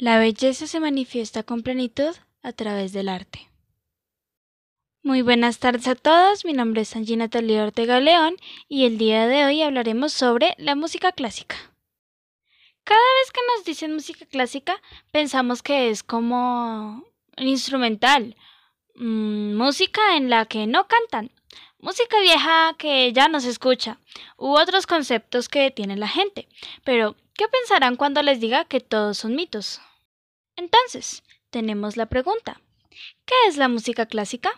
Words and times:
La 0.00 0.18
belleza 0.18 0.66
se 0.66 0.80
manifiesta 0.80 1.42
con 1.42 1.60
plenitud 1.62 2.16
a 2.42 2.52
través 2.52 2.94
del 2.94 3.10
arte. 3.10 3.50
Muy 5.02 5.20
buenas 5.20 5.58
tardes 5.58 5.86
a 5.88 5.94
todos, 5.94 6.46
mi 6.46 6.54
nombre 6.54 6.80
es 6.80 6.96
Angie 6.96 7.18
Natalia 7.18 7.64
Ortega 7.64 8.00
León 8.00 8.36
y 8.66 8.86
el 8.86 8.96
día 8.96 9.26
de 9.26 9.44
hoy 9.44 9.60
hablaremos 9.60 10.14
sobre 10.14 10.54
la 10.56 10.74
música 10.74 11.12
clásica. 11.12 11.54
Cada 12.82 12.98
vez 12.98 13.30
que 13.30 13.40
nos 13.54 13.66
dicen 13.66 13.92
música 13.92 14.24
clásica 14.24 14.80
pensamos 15.12 15.62
que 15.62 15.90
es 15.90 16.02
como 16.02 17.04
instrumental, 17.36 18.36
mm, 18.94 19.52
música 19.54 20.16
en 20.16 20.30
la 20.30 20.46
que 20.46 20.66
no 20.66 20.88
cantan, 20.88 21.30
música 21.78 22.18
vieja 22.22 22.74
que 22.78 23.12
ya 23.12 23.28
no 23.28 23.38
se 23.38 23.50
escucha, 23.50 23.98
u 24.38 24.56
otros 24.58 24.86
conceptos 24.86 25.50
que 25.50 25.70
tiene 25.70 25.98
la 25.98 26.08
gente. 26.08 26.48
Pero, 26.84 27.16
¿qué 27.34 27.48
pensarán 27.48 27.96
cuando 27.96 28.22
les 28.22 28.40
diga 28.40 28.64
que 28.64 28.80
todos 28.80 29.18
son 29.18 29.34
mitos? 29.34 29.82
Entonces, 30.60 31.22
tenemos 31.48 31.96
la 31.96 32.04
pregunta. 32.04 32.60
¿Qué 33.24 33.34
es 33.48 33.56
la 33.56 33.68
música 33.68 34.04
clásica? 34.04 34.50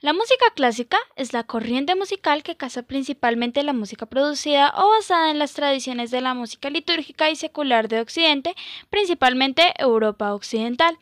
La 0.00 0.12
música 0.12 0.46
clásica 0.54 0.96
es 1.16 1.32
la 1.32 1.42
corriente 1.42 1.96
musical 1.96 2.44
que 2.44 2.56
casa 2.56 2.84
principalmente 2.84 3.64
la 3.64 3.72
música 3.72 4.06
producida 4.06 4.72
o 4.76 4.90
basada 4.90 5.32
en 5.32 5.40
las 5.40 5.54
tradiciones 5.54 6.12
de 6.12 6.20
la 6.20 6.34
música 6.34 6.70
litúrgica 6.70 7.30
y 7.30 7.34
secular 7.34 7.88
de 7.88 8.00
Occidente, 8.00 8.54
principalmente 8.90 9.74
Europa 9.76 10.34
Occidental. 10.34 10.96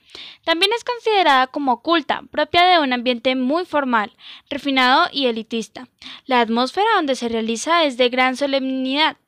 También 0.47 0.73
es 0.75 0.83
considerada 0.83 1.47
como 1.49 1.83
culta, 1.83 2.23
propia 2.31 2.65
de 2.65 2.79
un 2.79 2.95
ambiente 2.95 3.37
muy 3.37 3.67
formal, 3.67 4.17
refinado 4.49 5.09
y 5.13 5.27
elitista. 5.27 5.89
La 6.25 6.41
atmósfera 6.41 6.89
donde 6.97 7.17
se 7.17 7.29
realiza 7.29 7.85
es 7.85 7.99
de 7.99 8.09
gran 8.09 8.39
solemnidad, 8.39 9.19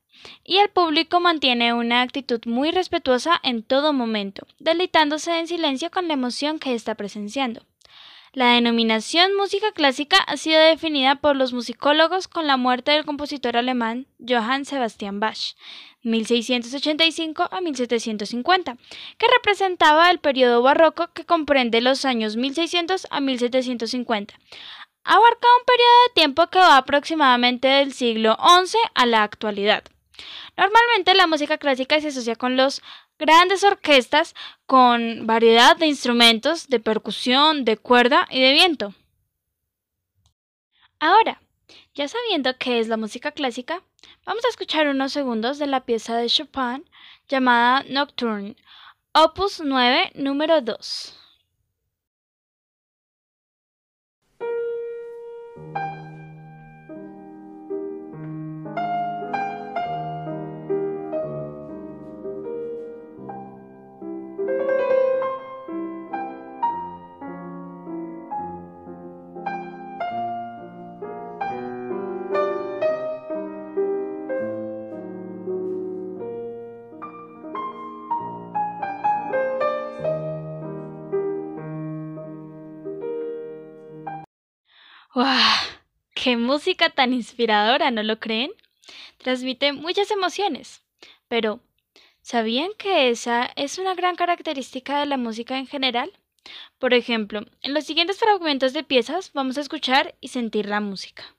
y 0.45 0.59
el 0.59 0.69
público 0.69 1.21
mantiene 1.21 1.73
una 1.73 2.03
actitud 2.03 2.41
muy 2.47 2.71
respetuosa 2.71 3.41
en 3.43 3.63
todo 3.63 3.93
momento, 3.93 4.47
deleitándose 4.59 5.39
en 5.39 5.47
silencio 5.47 5.91
con 5.91 6.09
la 6.09 6.15
emoción 6.15 6.59
que 6.59 6.75
está 6.75 6.95
presenciando. 6.95 7.63
La 8.35 8.53
denominación 8.53 9.35
música 9.37 9.73
clásica 9.73 10.19
ha 10.19 10.37
sido 10.37 10.61
definida 10.61 11.17
por 11.17 11.35
los 11.35 11.53
musicólogos 11.55 12.29
con 12.29 12.47
la 12.47 12.59
muerte 12.59 12.93
del 12.93 13.07
compositor 13.07 13.57
alemán 13.57 14.07
Johann 14.21 14.67
Sebastian 14.67 15.19
Bach, 15.19 15.57
1685 16.03 17.49
a 17.51 17.61
1750, 17.61 18.77
que 19.17 19.27
representaba 19.35 20.11
el 20.11 20.19
periodo 20.19 20.63
barroco 20.63 21.09
que 21.15 21.25
comprende 21.25 21.81
los 21.81 22.05
años 22.05 22.37
1600 22.37 23.07
a 23.11 23.21
1750. 23.21 24.35
Abarca 25.05 25.49
un 25.59 25.65
periodo 25.65 25.99
de 26.07 26.15
tiempo 26.15 26.47
que 26.49 26.59
va 26.59 26.77
aproximadamente 26.77 27.67
del 27.67 27.95
siglo 27.95 28.37
XI 28.37 28.77
a 28.95 29.07
la 29.07 29.23
actualidad. 29.23 29.85
Normalmente 30.57 31.15
la 31.15 31.27
música 31.27 31.59
clásica 31.59 32.01
se 32.01 32.09
asocia 32.09 32.37
con 32.37 32.57
las 32.57 32.83
grandes 33.19 33.65
orquestas 33.65 34.35
con 34.67 35.27
variedad 35.27 35.77
de 35.77 35.87
instrumentos 35.87 36.69
de 36.69 36.81
percusión, 36.81 37.65
de 37.65 37.77
cuerda 37.77 38.27
y 38.31 38.41
de 38.41 38.53
viento. 38.53 38.95
Ahora, 41.01 41.41
ya 41.95 42.09
sabiendo 42.09 42.57
qué 42.59 42.81
es 42.81 42.89
la 42.89 42.97
música 42.97 43.33
clásica, 43.33 43.83
vamos 44.25 44.45
a 44.45 44.49
escuchar 44.49 44.89
unos 44.89 45.13
segundos 45.13 45.59
de 45.59 45.67
la 45.67 45.85
pieza 45.85 46.17
de 46.17 46.29
Chopin 46.29 46.85
llamada 47.29 47.85
Nocturne, 47.89 48.57
opus 49.13 49.61
9, 49.61 50.13
número 50.15 50.61
2. 50.61 51.18
¡Wow! 85.19 85.27
¡Qué 86.15 86.37
música 86.37 86.91
tan 86.91 87.13
inspiradora! 87.13 87.91
¿No 87.91 88.05
lo 88.05 88.21
creen? 88.21 88.53
Transmite 89.17 89.73
muchas 89.73 90.13
emociones. 90.13 90.85
Pero, 91.27 91.59
¿sabían 92.23 92.71
que 92.79 93.11
esa 93.11 93.51
es 93.57 93.79
una 93.79 93.97
gran 93.97 94.15
característica 94.15 95.01
de 95.01 95.07
la 95.07 95.17
música 95.17 95.59
en 95.59 95.67
general? 95.67 96.13
Por 96.79 96.95
ejemplo, 96.95 97.41
en 97.63 97.75
los 97.75 97.83
siguientes 97.83 98.21
fragmentos 98.21 98.73
de 98.73 98.85
piezas 98.85 99.33
vamos 99.33 99.59
a 99.59 99.63
escuchar 99.63 100.15
y 100.21 100.29
sentir 100.29 100.67
la 100.67 100.79
música. 100.79 101.35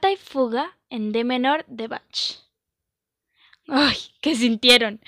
Y 0.00 0.16
fuga 0.16 0.78
en 0.88 1.12
D 1.12 1.22
menor 1.22 1.66
de 1.68 1.86
Bach. 1.86 2.40
¡Ay! 3.68 3.96
¿Qué 4.22 4.34
sintieron? 4.34 5.00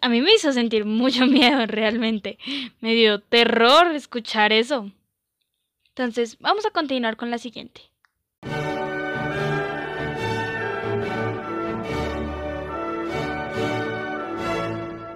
A 0.00 0.08
mí 0.08 0.20
me 0.20 0.32
hizo 0.32 0.52
sentir 0.52 0.84
mucho 0.84 1.26
miedo 1.26 1.66
realmente. 1.66 2.38
Me 2.80 2.94
dio 2.94 3.20
terror 3.20 3.88
escuchar 3.92 4.52
eso. 4.52 4.92
Entonces, 5.88 6.38
vamos 6.38 6.64
a 6.64 6.70
continuar 6.70 7.16
con 7.16 7.32
la 7.32 7.38
siguiente. 7.38 7.82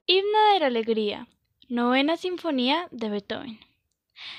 Himno 0.06 0.53
de 0.53 0.58
la 0.58 0.66
Alegría, 0.66 1.28
novena 1.69 2.16
sinfonía 2.16 2.88
de 2.91 3.10
Beethoven. 3.10 3.60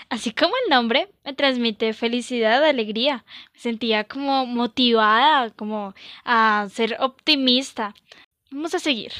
Así 0.10 0.32
como 0.32 0.54
el 0.64 0.70
nombre 0.70 1.10
me 1.24 1.34
transmite 1.34 1.94
felicidad, 1.94 2.64
alegría. 2.64 3.26
Me 3.54 3.60
sentía 3.60 4.04
como 4.04 4.46
motivada, 4.46 5.50
como 5.52 5.94
a 6.24 6.68
ser 6.72 6.98
optimista. 7.00 7.94
Vamos 8.52 8.74
a 8.74 8.80
seguir. 8.80 9.12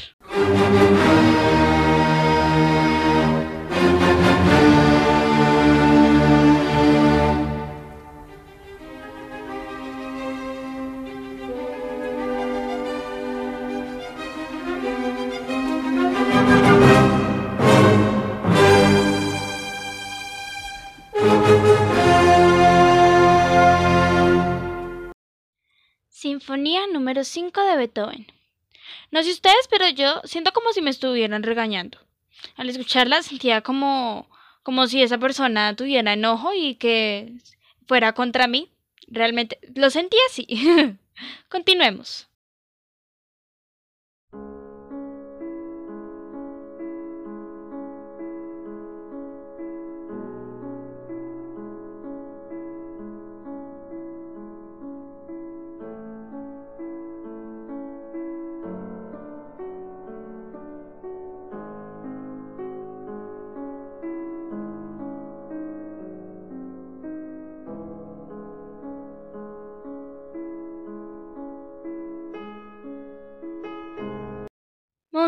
Sinfonía 26.36 26.86
número 26.88 27.24
5 27.24 27.64
de 27.64 27.78
Beethoven. 27.78 28.28
No 29.10 29.24
sé 29.24 29.32
ustedes, 29.32 29.70
pero 29.70 29.88
yo 29.88 30.20
siento 30.26 30.52
como 30.52 30.74
si 30.74 30.82
me 30.82 30.90
estuvieran 30.90 31.44
regañando. 31.44 31.98
Al 32.58 32.70
escucharla 32.70 33.24
sentía 33.24 33.62
como 33.62 34.28
como 34.62 34.86
si 34.88 35.02
esa 35.02 35.18
persona 35.18 35.78
tuviera 35.78 36.12
enojo 36.12 36.54
y 36.54 36.76
que 36.76 37.32
fuera 37.88 38.12
contra 38.12 38.48
mí. 38.48 38.70
Realmente 39.08 39.60
lo 39.76 39.90
sentí 39.90 40.18
así. 40.28 40.46
Continuemos. 41.50 42.28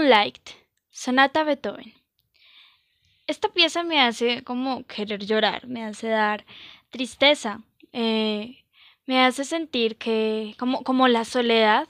Moonlight, 0.07 0.51
Sonata 0.89 1.43
Beethoven. 1.43 1.93
Esta 3.27 3.49
pieza 3.49 3.83
me 3.83 3.99
hace 3.99 4.41
como 4.45 4.85
querer 4.85 5.25
llorar, 5.25 5.67
me 5.67 5.83
hace 5.83 6.07
dar 6.07 6.45
tristeza, 6.91 7.61
eh, 7.91 8.63
me 9.05 9.19
hace 9.25 9.43
sentir 9.43 9.97
que 9.97 10.55
como, 10.57 10.85
como 10.85 11.09
la 11.09 11.25
soledad 11.25 11.89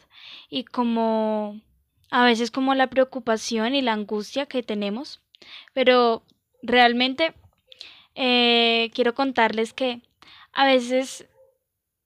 y 0.50 0.64
como 0.64 1.62
a 2.10 2.26
veces 2.26 2.50
como 2.50 2.74
la 2.74 2.88
preocupación 2.88 3.76
y 3.76 3.84
la 3.84 3.94
angustia 3.94 4.48
que 4.48 4.64
tenemos, 4.64 5.22
pero 5.74 6.24
realmente 6.64 7.36
eh, 8.16 8.90
quiero 8.96 9.14
contarles 9.14 9.74
que 9.74 10.02
a 10.54 10.66
veces 10.66 11.28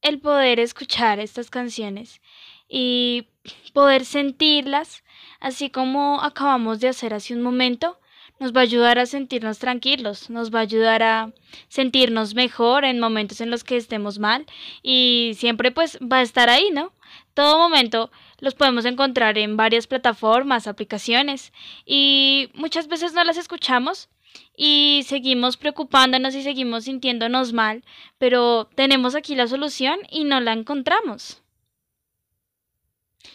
el 0.02 0.20
poder 0.20 0.60
escuchar 0.60 1.22
estas 1.22 1.50
canciones 1.50 2.20
y 2.68 3.28
poder 3.74 4.06
sentirlas, 4.06 5.04
así 5.40 5.70
como 5.70 6.22
acabamos 6.22 6.80
de 6.80 6.90
hacer 6.90 7.14
hace 7.14 7.34
un 7.34 7.42
momento, 7.42 8.00
nos 8.40 8.54
va 8.56 8.62
a 8.62 8.64
ayudar 8.64 8.98
a 8.98 9.06
sentirnos 9.06 9.60
tranquilos, 9.60 10.32
nos 10.32 10.54
va 10.54 10.60
a 10.60 10.64
ayudar 10.64 11.04
a 11.04 11.32
sentirnos 11.68 12.34
mejor 12.34 12.86
en 12.86 13.00
momentos 13.00 13.40
en 13.40 13.52
los 13.52 13.64
que 13.64 13.78
estemos 13.78 14.18
mal 14.18 14.48
y 14.82 15.34
siempre 15.36 15.70
pues 15.70 16.00
va 16.00 16.18
a 16.18 16.22
estar 16.24 16.50
ahí, 16.50 16.72
¿no? 16.72 16.92
Todo 17.36 17.60
momento 17.60 18.12
los 18.40 18.56
podemos 18.56 18.86
encontrar 18.86 19.38
en 19.38 19.58
varias 19.58 19.86
plataformas, 19.86 20.66
aplicaciones 20.66 21.54
y 21.86 22.50
muchas 22.56 22.88
veces 22.88 23.14
no 23.14 23.24
las 23.24 23.38
escuchamos 23.38 24.10
y 24.58 25.04
seguimos 25.06 25.58
preocupándonos 25.58 26.34
y 26.34 26.42
seguimos 26.42 26.86
sintiéndonos 26.86 27.54
mal, 27.54 27.84
pero 28.18 28.70
tenemos 28.76 29.14
aquí 29.14 29.36
la 29.36 29.48
solución 29.48 30.00
y 30.10 30.24
no 30.24 30.40
la 30.40 30.54
encontramos. 30.54 31.44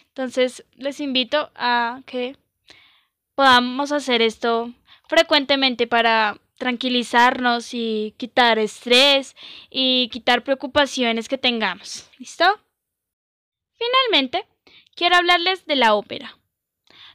Entonces 0.08 0.64
les 0.76 1.00
invito 1.00 1.50
a 1.54 2.02
que 2.06 2.36
podamos 3.34 3.92
hacer 3.92 4.22
esto 4.22 4.72
frecuentemente 5.08 5.86
para 5.86 6.38
tranquilizarnos 6.56 7.74
y 7.74 8.14
quitar 8.16 8.58
estrés 8.58 9.36
y 9.70 10.08
quitar 10.10 10.42
preocupaciones 10.42 11.28
que 11.28 11.38
tengamos. 11.38 12.10
¿Listo? 12.18 12.44
Finalmente, 13.74 14.46
quiero 14.94 15.16
hablarles 15.16 15.66
de 15.66 15.76
la 15.76 15.94
ópera. 15.94 16.38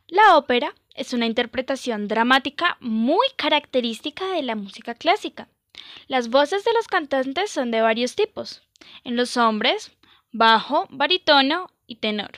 La 0.08 0.38
ópera 0.38 0.76
es 0.94 1.14
una 1.14 1.26
interpretación 1.26 2.08
dramática 2.08 2.78
muy 2.80 3.26
característica 3.36 4.28
de 4.28 4.44
la 4.44 4.56
música 4.56 4.94
clásica. 4.94 5.48
Las 6.08 6.30
voces 6.30 6.64
de 6.64 6.74
los 6.74 6.88
cantantes 6.88 7.50
son 7.50 7.72
de 7.72 7.82
varios 7.82 8.16
tipos. 8.16 8.62
En 9.04 9.16
los 9.16 9.38
hombres, 9.38 9.92
bajo, 10.32 10.88
barítono 10.90 11.72
y 11.88 11.96
tenor. 11.96 12.32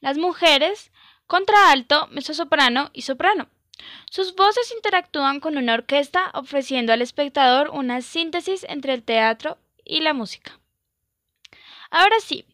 Las 0.00 0.18
mujeres, 0.18 0.90
contraalto, 1.26 2.08
mezzosoprano 2.08 2.90
y 2.92 3.02
soprano. 3.02 3.48
Sus 4.10 4.34
voces 4.34 4.72
interactúan 4.74 5.40
con 5.40 5.56
una 5.56 5.74
orquesta 5.74 6.30
ofreciendo 6.34 6.92
al 6.92 7.02
espectador 7.02 7.70
una 7.70 8.02
síntesis 8.02 8.64
entre 8.68 8.94
el 8.94 9.02
teatro 9.02 9.58
y 9.84 10.00
la 10.00 10.14
música. 10.14 10.58
Ahora 11.90 12.20
sí, 12.20 12.44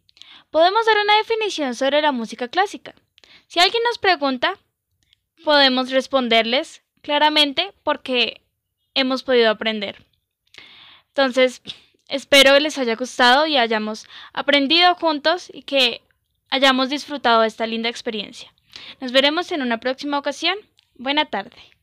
podemos 0.50 0.86
dar 0.86 0.96
una 1.02 1.16
definición 1.18 1.74
sobre 1.74 2.00
la 2.00 2.12
música 2.12 2.48
clásica. 2.48 2.94
Si 3.48 3.60
alguien 3.60 3.82
nos 3.84 3.98
pregunta, 3.98 4.58
podemos 5.44 5.90
responderles 5.90 6.82
claramente 7.02 7.72
porque 7.82 8.40
hemos 8.94 9.22
podido 9.22 9.50
aprender. 9.50 10.04
Entonces, 11.08 11.62
espero 12.08 12.54
que 12.54 12.60
les 12.60 12.78
haya 12.78 12.96
gustado 12.96 13.46
y 13.46 13.56
hayamos 13.56 14.06
aprendido 14.32 14.94
juntos 14.94 15.50
y 15.52 15.62
que 15.62 16.02
hayamos 16.50 16.90
disfrutado 16.90 17.44
esta 17.44 17.66
linda 17.66 17.88
experiencia. 17.88 18.52
Nos 19.00 19.12
veremos 19.12 19.52
en 19.52 19.62
una 19.62 19.78
próxima 19.78 20.18
ocasión. 20.18 20.56
Buena 20.96 21.26
tarde. 21.26 21.75